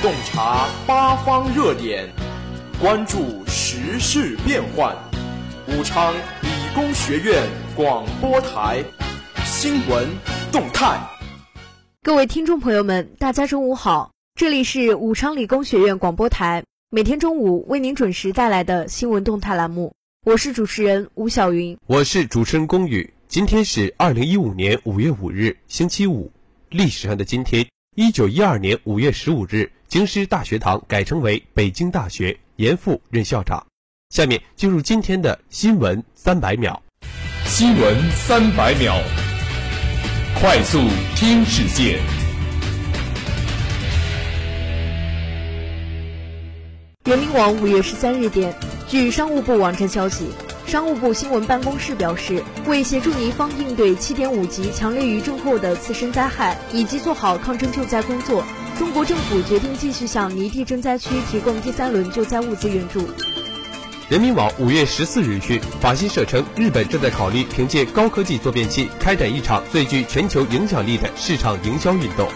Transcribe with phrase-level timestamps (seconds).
[0.00, 2.08] 洞察八方热点，
[2.80, 4.96] 关注时事变幻。
[5.66, 7.42] 武昌理工学院
[7.74, 8.80] 广播台
[9.44, 10.08] 新闻
[10.52, 10.96] 动态。
[12.00, 19.92] 各位听众朋友们，大家中午好，这里是武昌理工学院广播台，每天中午为您准时带来的新闻动态栏目。
[20.24, 23.12] 我是主持人吴晓云，我是主持人龚宇。
[23.26, 26.30] 今天是二零一五年五月五日，星期五。
[26.70, 27.66] 历史上的今天，
[28.00, 33.66] 一九一二年五月十五日，京师大学堂改称为北京大学，严复任校长。
[34.10, 36.80] 下面进入今天的新闻三百秒。
[37.44, 38.94] 新闻三百秒，
[40.40, 40.78] 快速
[41.16, 41.98] 听世界。
[47.06, 48.54] 人民网五月十三日电，
[48.86, 50.28] 据商务部网站消息，
[50.68, 58.44] 商务部新闻办公室表示，为协助尼方应对七点五级强烈余震后的次生灾害，以及做好抗震救灾工作，
[58.78, 63.08] 中国政府决定继续向尼地震灾区提供第三轮救灾物资援助。
[64.10, 72.28] 人民网五月十四日讯，法新社称，日本正在考虑凭借高科技坐便器，开展一场最具全球影响力的市场营销运动。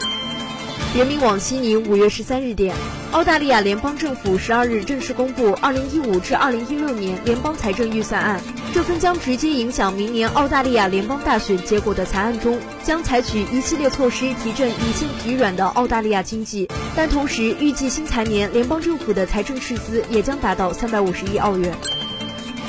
[0.94, 2.76] 人民网悉尼五月十三日电，
[3.12, 8.38] 澳大利亚联邦政府十二日正式公布二零一五至二零一六年联邦财政预算案。
[8.74, 16.68] 这份将直接影响明年澳大利亚联邦大选结果的财案中，将采取一系列措施提振已经疲软的澳大利亚经济。
[16.94, 21.74] 但同时，预计新财年联邦政府的财政赤字也将达到三百五十亿澳元。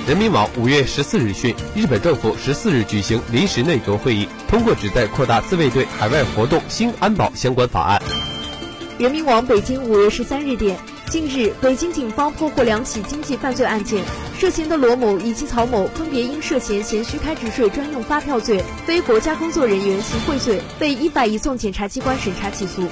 [0.06, 8.02] 人民网五月十四日讯，日本政府十四日举行临时内阁会议，通过旨在扩大自卫队海外活动新安保相关法案。
[8.98, 10.78] 人民网北京五月十三日电，
[11.10, 14.04] 近日，北京警方破获两起经济犯罪案件，
[14.38, 22.84] 涉嫌的罗某以及曹某分别因涉嫌嫌虚开值税专用发票罪、非国家工作人员行贿罪，被依法移送检察机关审查起诉。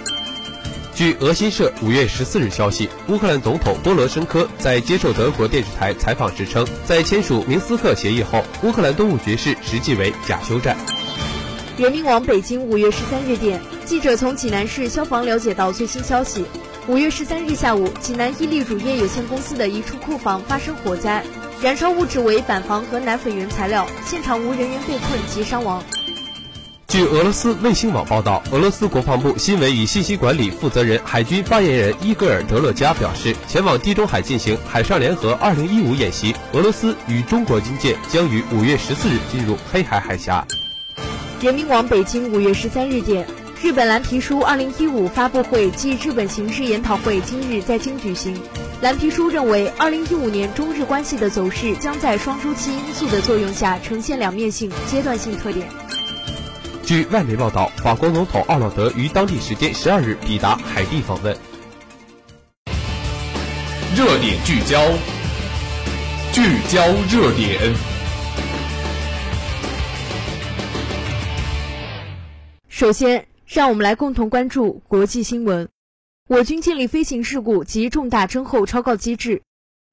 [1.02, 10.78] 据俄新社五月十四日消息，乌克兰总统波罗申科在接受德国电视台采访时称，在签署明斯克协议后，乌克兰东部局势实际为假休战。
[11.76, 16.46] 人民网北京五月十三日电，记者从济南市消防了解到最新消息：
[16.86, 21.24] 五月十三日下午，济南伊利乳业有限公司的一处库房发生火灾，
[21.64, 25.84] 燃烧物质为板房和奶粉原材料，现场无人员被困及伤亡。
[26.92, 36.36] 据俄罗斯卫星网报道，俄罗斯国防部新闻与信息管理负责人、海军发言人伊戈尔·德勒加表示，前往地中海进行海上联合2015演习。
[36.52, 40.46] 俄罗斯与中国军舰将于五月十四日进入黑海海峡。
[41.40, 43.26] 人民网北京五月十三日电，
[43.64, 48.38] 日本蓝皮书2015发布会暨日本形势研讨会今日在京举行。
[48.82, 55.66] 蓝皮书认为，2015年中日关系的走势将在双周期因素的作用下呈现两面性、阶段性特点。
[56.92, 61.34] 据外媒报道，法国总统奥朗德于当地时间十二日抵达海地访问。
[63.96, 64.92] 热点聚焦，
[66.34, 67.74] 聚焦热点。
[72.68, 75.70] 首先，让我们来共同关注国际新闻。
[76.28, 79.44] 我军建立飞行事故及重大征候超告机制。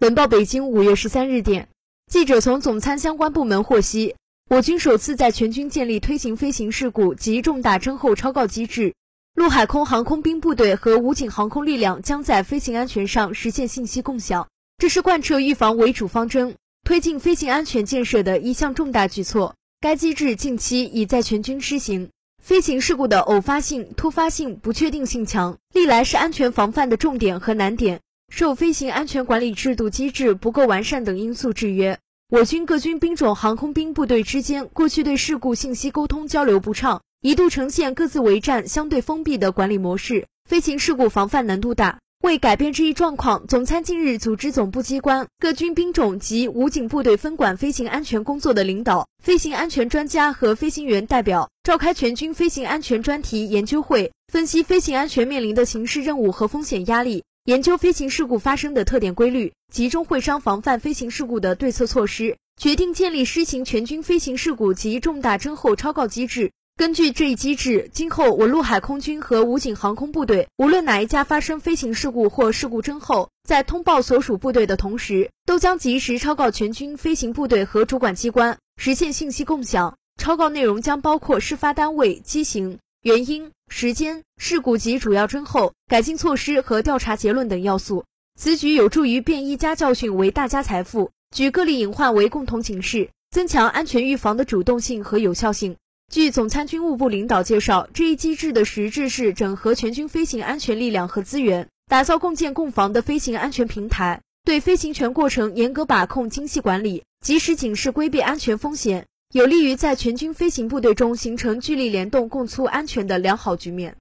[0.01, 1.69] 本报北京五月十三日电，
[2.11, 4.17] 记者从总参相关部门获悉。
[4.51, 8.95] 我军首次在全军建立推行飞行事故及重大征候超告机制，
[9.35, 14.49] 陆海空航空兵部队和武警航空力量将在飞行安全上实现信息共享。
[14.79, 19.55] 这是贯彻预防为主方针、推进飞行安全建设的一项重大举措。
[19.83, 22.09] 该机制近期已在全军施行。
[22.43, 28.01] 飞行事故的偶发性、突发性、不确定性强，历来是安全防范的重点和难点，
[28.33, 31.99] 受飞行安全管理制度机制不够完善等因素制约。
[32.31, 42.01] 我军各军兵种航空兵部队之间过去对事故信息沟通交流不畅，一度呈现各自为战、相对封闭的管理模式，飞行事故防范难度大。
[42.21, 57.25] 为改变这一状况，总参近日组织总部机关、各军兵种及武警部队分管飞行安全工作的领导、飞行安全专家和飞行员代表，召开全军飞行安全专题研究会，分析飞行安全面临的形势任务和风险压力。
[57.49, 66.53] 研究飞行事故发生的特点规律，集中会商防范飞行事故的对策措施，决定建立施行全军飞行事故及重大征候超告机制。
[66.77, 79.97] 根据这一机制，今后我陆海空军和武警航空部队，无论哪一家发生飞行事故或事故侦后，在通报所属部队的同时，都将及时超告全军飞行部队和主管机关，实现信息共享。
[80.19, 82.79] 超告内容将包括事发单位、机型。
[83.01, 88.05] 原因、时间、事故及主要侦后、改进措施和调查结论等要素。
[88.39, 95.77] 此举有助于变一家教训为大家财富，举个例隐患为共同警示，增强安全预防的主动性和有效性。
[96.11, 113.95] 据总参军务部领导介绍，这一机制的实质是整合全军飞行安全力量和资源，打造共建共防的飞行安全平台，对飞行全过程严格把控、精细管理，及时警示、规避安全风险，有利于在全军飞行部队中形成聚力联动、共促安全的良好局面。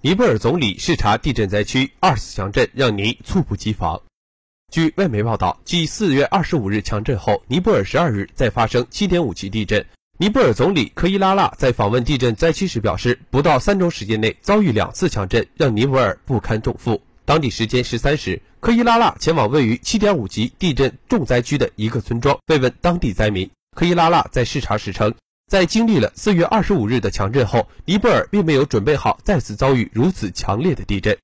[0.00, 4.00] 尼泊尔总理视察地震灾区，二次强震让尼猝不及防。
[4.72, 9.84] 据外媒报道，继四月二十五日强震后，尼泊尔十二日再发生七点五级地震。
[10.18, 16.98] 尼泊尔总理科伊拉腊在访问地震灾区时表示，不到三周时间内遭遇两次强震，让尼泊尔不堪重负。
[17.28, 23.50] 当地时间十三时，科伊拉腊前往位于七点五级地震重灾区的一个村庄，慰问当地灾民。
[23.76, 25.14] 科伊拉腊在视察时称。
[25.46, 31.18] 在经历了四月二十五日的强震后，尼泊尔并没有准备好再次遭遇如此强烈的地震。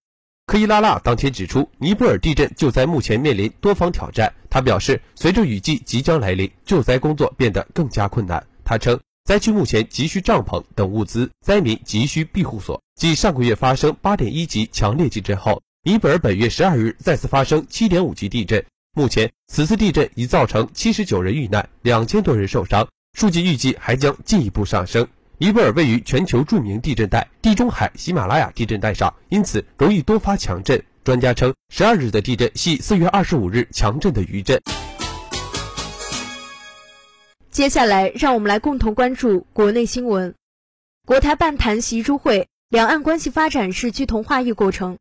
[0.45, 4.31] 科伊拉腊当天指出，尼泊尔地震救灾目前面临多方挑战。
[4.51, 8.47] 他表示，随着雨季即将来临，救灾工作变得更加困难。
[8.63, 12.83] 他称，灾区目前急需帐篷等物资，灾民急需庇护所。
[12.95, 18.65] 继上个月发生八点一级强烈地震后，尼泊尔本月十二日再次发生七点五级地震。
[18.97, 22.89] 目前，此次地震已造成七十九人遇难，两千多人受伤。
[23.13, 25.07] 数据预计还将进一步上升。
[25.37, 30.83] 尼泊尔位于全球著名地震带——地中海喜马拉雅地震带上，因此容易多发强震。
[31.05, 34.59] 专家称，十二日的地震系四月二十五日强震的余震。
[37.51, 40.35] 接下来，让我们来共同关注国内新闻。
[41.05, 44.97] 国台办谈习诸会，两岸关系发展是趋同化异过程。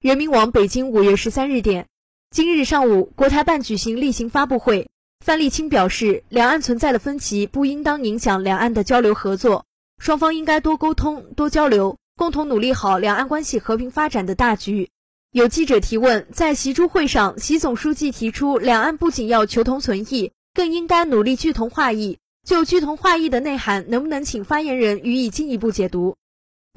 [0.00, 1.86] 人民网北京五月十三日电，
[2.30, 4.88] 今日上午，国台办举行例行发布会。
[5.22, 9.66] 范立清表示，两岸存在的分歧不应当影响两岸的交流合作，
[9.98, 14.88] 双方应该多沟通、多交流，共同努力好两岸关系和平发展的大局。
[15.32, 22.16] 有记者提问，在习珠会上，习总书记提出，两岸不仅要求同存异，更应该努力趋同化异。
[22.48, 26.16] 就趋同化异的内涵，能不能请发言人予以进一步解读？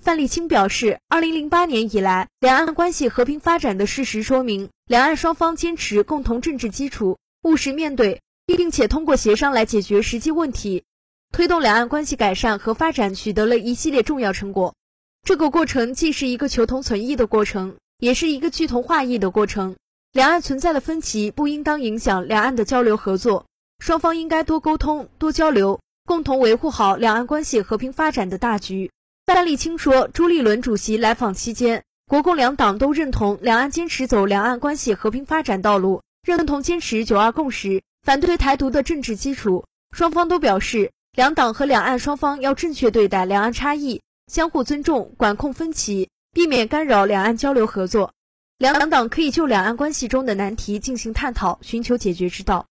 [0.03, 8.21] 范立清表示，二零零八年以来，两岸关系和平发展的事实说明，两岸双方坚持共同政治基础，务实面对。
[8.45, 10.83] 并且通过协商来解决实际问题，
[11.31, 14.75] 推动两岸关系改善和发展取得了一系列重要成果。
[15.23, 19.77] 这个过程既是一个求同存异的过程，也是一个趋同化异的过程。
[20.11, 23.45] 两岸存在的分歧不应当影响两岸的交流合作，
[23.79, 28.91] 双方应该多沟通、多交流，共同维护好两岸关系和平发展的大局。
[29.25, 37.81] 范立清说，朱立伦主席来访期间，国共两党都认同两岸坚持走两岸关系和平发展道路，认同坚持九二共识。
[38.03, 39.65] 反对台独的政治基础，
[39.95, 48.11] 双方都表示，两党和两岸双方要正确对待两岸差异，相互尊重，管控分歧，避免干扰两岸交流合作。
[48.57, 52.65] 两党可以就两岸关系中的难题进行探讨，寻求解决之道。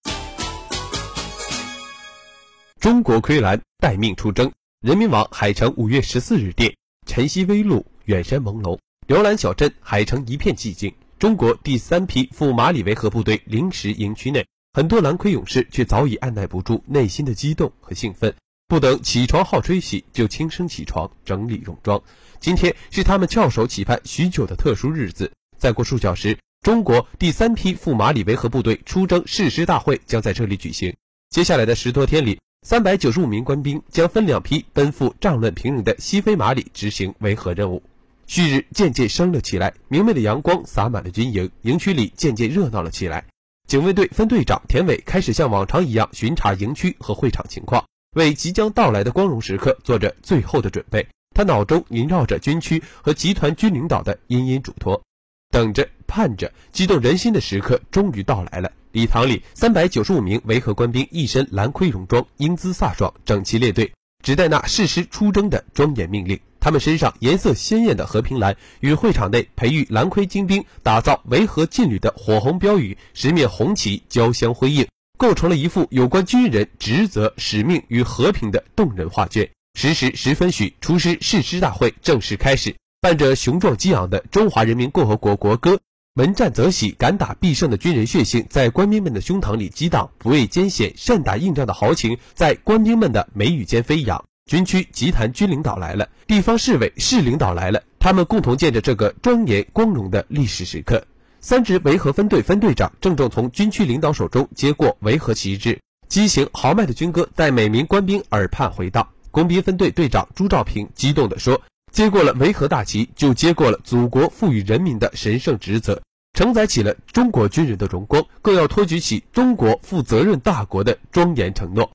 [2.78, 4.52] 中国盔蓝待命出征。
[4.82, 6.74] 人民网海城五月十四日电：
[7.06, 8.76] 晨曦微露，远山朦胧，
[9.06, 10.92] 辽蓝小镇海城一片寂静。
[11.20, 14.44] 中国第三批赴马里维和部队临时营区内。
[14.72, 18.34] 很多蓝盔勇士却早已按耐不住内心的激动和兴奋，
[18.66, 22.02] 不等起床号吹起，就轻声起床整理戎装。
[22.40, 25.30] 今天是他们翘首企盼许久的特殊日子。
[25.58, 30.92] 再过数小时，中国第三批赴马里维和部队出征誓师大会将在这里举行。
[31.30, 37.82] 接下来的十多天里，三百九十五名官兵将分两批奔赴战乱平壤的西非马里执行维和任务。
[38.28, 43.24] 旭日渐渐升了起来，明媚的阳光洒满了军营，营区里渐渐热闹了起来。
[43.66, 51.04] 警卫队分队长田伟开始像往常一样巡查营区和会场情况，为即将到来的光荣时刻做着最后的准备。
[51.34, 55.02] 他脑中萦绕着军区和集团军领导的殷殷嘱托，
[55.50, 58.70] 等着、盼着，激动人心的时刻终于到来了。
[58.92, 63.90] 礼堂里，三百九十五名维和官兵一身蓝盔戎装，英姿飒爽，整齐列队，
[64.22, 66.38] 只待那誓师出征的庄严命令。
[66.60, 79.48] 他们身上颜色鲜艳的和平蓝，与会场内培育蓝盔精兵打造维和劲旅的火红标语、十面红旗交相辉映，构成了一幅有关军人职责、使命与和平的动人画卷。
[79.74, 82.74] 十时十分许，出师誓师大会正式开始。
[83.00, 85.74] 伴着雄壮激昂的《中华人民共和国国歌》，
[86.16, 94.22] 闻战则喜、敢打必胜的军人血性在官兵们的胸膛里激荡，不畏艰险、善打硬仗的豪情在官兵们的眉宇间飞扬。
[94.44, 101.02] 军区集团军领导来了，地方市委市领导来了，他们共同见着这个庄严光荣的历史时刻。
[101.40, 109.08] 三支维和分队分队长郑重从军区领导手中接过维和旗帜，激情豪迈的军歌在每名官兵耳畔回荡。
[109.30, 111.62] 工兵分队队长朱兆平激动地说
[111.92, 116.00] ：“接过了维和大旗，就接过了祖国赋予人民的神圣职责，
[116.32, 121.90] 承载起了中国军人的荣光，更要托举起中国负责任大国的庄严承诺。”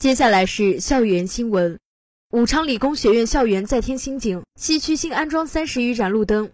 [0.00, 1.78] 接下来是校园新闻。
[2.32, 6.50] 武昌理工学院校园再添新景，西区新安装三十余盏路灯。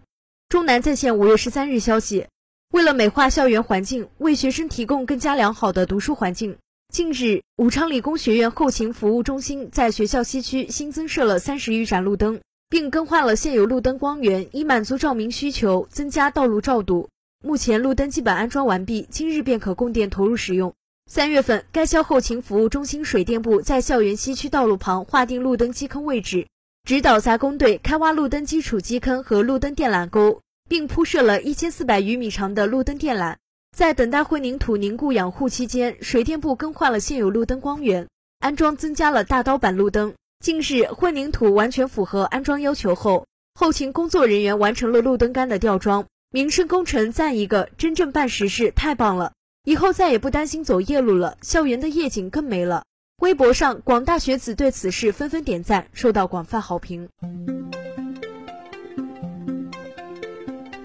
[0.49, 2.27] 中南在线五月十三日消息，
[2.71, 6.57] 为了美化校园环境，为学生提供更加良好的读书环境，
[6.93, 17.09] 近日，武昌理工学院后勤服务中心在学校西区新增设了三十余盏路灯，并更换了现有路灯光源，以满足照明需求，增加道路照度。
[17.43, 20.75] 目前路灯基本安装完毕，今日便可供电投入使用。
[21.09, 26.45] 三月份，该校后勤服务中心水电部在校园西区道路旁划定路灯基坑位置，
[26.83, 33.37] 指导杂工队开挖路灯基础基坑和路灯电缆沟，并铺设了一千四百余米长的路灯电缆。
[33.73, 38.07] 在等待混凝土凝固养护期间，水电部更换了现有路灯光源，
[38.39, 40.13] 安装增加了大刀板路灯。
[40.39, 43.25] 近日，混凝土完全符合安装要求后，
[43.55, 46.05] 后勤工作人员完成了路灯杆的吊装。
[46.29, 49.33] 民生工程赞一个，真正办实事，太棒了！
[49.63, 52.83] 以后再也不担心走夜路了，校园的夜景更美了。
[53.23, 57.09] 微博上，广大学子对此事纷纷点赞，受到广泛好评。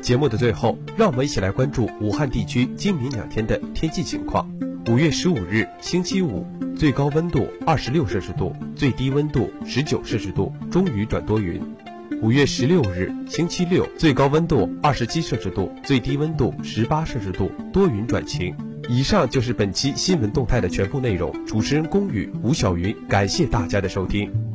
[0.08, 4.50] 节目的最后，让我们一起来关注武汉地区今明两天的天气情况。
[4.88, 11.60] 五月十五日，星期五，最高温度二十六摄氏度，最低温度十九摄氏度，中雨转多云。
[12.22, 18.56] 五月十六日，星期六，最高温度二十七摄氏度，最低温度十八摄氏度，多云转晴。
[18.88, 21.30] 以上就是本期新闻动态的全部内容。
[21.44, 24.47] 主持人龚宇、吴晓云，感谢大家的收听。